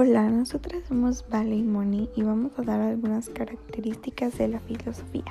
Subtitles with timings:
[0.00, 5.24] Hola, nosotras somos Vale y Moni y vamos a dar algunas características de la filosofía.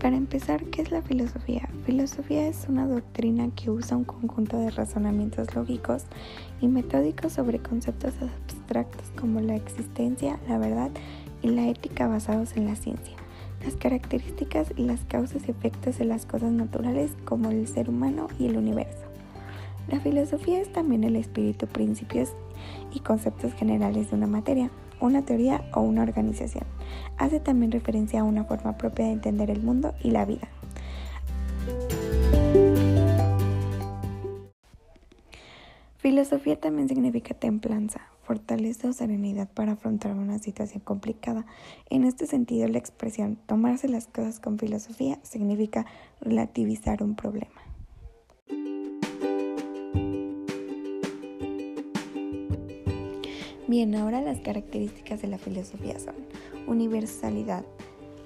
[0.00, 1.68] Para empezar, ¿qué es la filosofía?
[1.86, 6.06] Filosofía es una doctrina que usa un conjunto de razonamientos lógicos
[6.60, 10.90] y metódicos sobre conceptos abstractos como la existencia, la verdad
[11.40, 13.14] y la ética basados en la ciencia,
[13.64, 18.26] las características y las causas y efectos de las cosas naturales como el ser humano
[18.40, 19.13] y el universo.
[19.88, 22.30] La filosofía es también el espíritu, principios
[22.92, 26.64] y conceptos generales de una materia, una teoría o una organización.
[27.18, 30.48] Hace también referencia a una forma propia de entender el mundo y la vida.
[35.98, 41.46] Filosofía también significa templanza, fortaleza o serenidad para afrontar una situación complicada.
[41.90, 45.86] En este sentido, la expresión tomarse las cosas con filosofía significa
[46.20, 47.73] relativizar un problema.
[53.66, 56.14] Bien, ahora las características de la filosofía son
[56.66, 57.64] universalidad.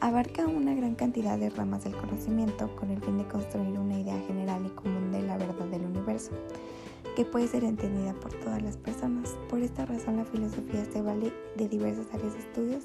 [0.00, 4.18] Abarca una gran cantidad de ramas del conocimiento con el fin de construir una idea
[4.26, 6.32] general y común de la verdad del universo,
[7.14, 9.36] que puede ser entendida por todas las personas.
[9.48, 12.82] Por esta razón la filosofía se vale de diversas áreas de estudios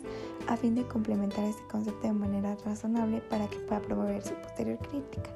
[0.47, 4.77] a fin de complementar este concepto de manera razonable para que pueda promover su posterior
[4.77, 5.31] crítica.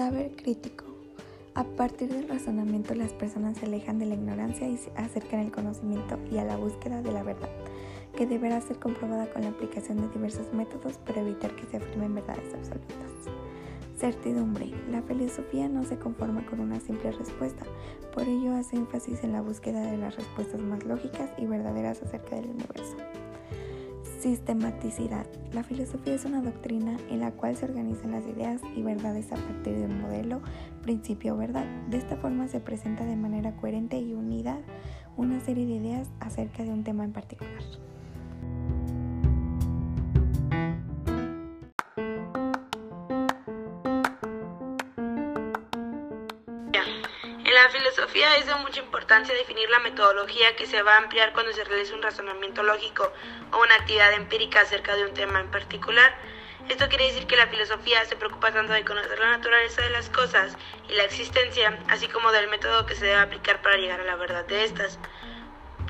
[0.00, 0.86] Saber crítico.
[1.54, 5.52] A partir del razonamiento las personas se alejan de la ignorancia y se acercan al
[5.52, 7.50] conocimiento y a la búsqueda de la verdad,
[8.16, 12.14] que deberá ser comprobada con la aplicación de diversos métodos para evitar que se afirmen
[12.14, 12.96] verdades absolutas.
[13.98, 14.72] Certidumbre.
[14.90, 17.66] La filosofía no se conforma con una simple respuesta,
[18.14, 22.36] por ello hace énfasis en la búsqueda de las respuestas más lógicas y verdaderas acerca
[22.36, 22.96] del universo.
[24.20, 25.24] Sistematicidad.
[25.54, 29.36] La filosofía es una doctrina en la cual se organizan las ideas y verdades a
[29.36, 30.42] partir de un modelo,
[30.82, 31.64] principio o verdad.
[31.88, 34.58] De esta forma se presenta de manera coherente y unida
[35.16, 37.62] una serie de ideas acerca de un tema en particular.
[47.62, 51.52] La filosofía es de mucha importancia definir la metodología que se va a ampliar cuando
[51.52, 53.12] se realice un razonamiento lógico
[53.52, 56.16] o una actividad empírica acerca de un tema en particular.
[56.70, 60.08] Esto quiere decir que la filosofía se preocupa tanto de conocer la naturaleza de las
[60.08, 60.56] cosas
[60.88, 64.16] y la existencia, así como del método que se debe aplicar para llegar a la
[64.16, 64.98] verdad de estas.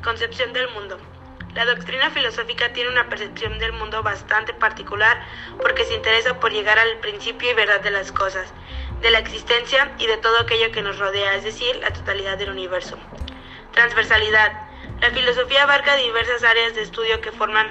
[0.02, 0.98] Concepción del mundo.
[1.54, 5.25] La doctrina filosófica tiene una percepción del mundo bastante particular
[5.60, 8.52] porque se interesa por llegar al principio y verdad de las cosas
[9.00, 12.50] de la existencia y de todo aquello que nos rodea, es decir, la totalidad del
[12.50, 12.99] universo.
[13.72, 14.53] Transversalidad.
[15.00, 17.71] La filosofía abarca diversas áreas de estudio que forman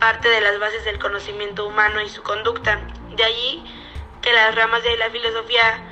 [0.00, 2.80] parte de las bases del conocimiento humano y su conducta.
[3.10, 3.64] De allí
[4.20, 5.82] que las ramas de la filosofía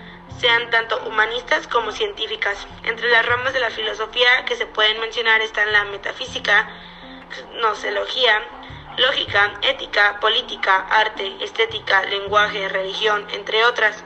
[0.40, 2.66] sean tanto humanistas como científicas.
[2.82, 6.68] Entre las ramas de la filosofía que se pueden mencionar están la metafísica,
[7.54, 8.42] gnoseología,
[8.98, 14.04] lógica, ética, política, arte, estética, lenguaje, religión, entre otras.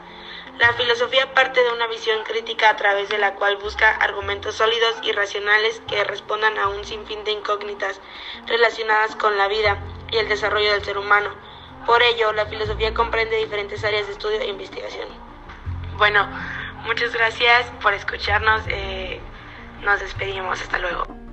[0.59, 4.97] La filosofía parte de una visión crítica a través de la cual busca argumentos sólidos
[5.03, 8.01] y racionales que respondan a un sinfín de incógnitas
[8.47, 9.79] relacionadas con la vida
[10.11, 11.31] y el desarrollo del ser humano.
[11.85, 15.09] Por ello, la filosofía comprende diferentes áreas de estudio e investigación.
[15.99, 16.27] Bueno,
[16.87, 18.63] muchas gracias por escucharnos.
[18.69, 19.21] Eh,
[19.83, 20.61] nos despedimos.
[20.63, 21.26] Hasta luego.